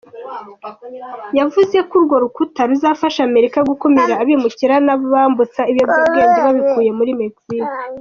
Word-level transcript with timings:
Yavuze 1.39 1.77
ko 1.89 1.93
urwo 1.99 2.15
rukuta 2.23 2.61
ruzafasha 2.69 3.19
Amerika 3.29 3.57
gukumira 3.69 4.13
abimukira 4.21 4.75
n’abambutsa 4.85 5.61
ibiyobyabwenge 5.71 6.39
babikuye 6.45 6.89
muri 6.99 7.11
Mexique. 7.21 7.69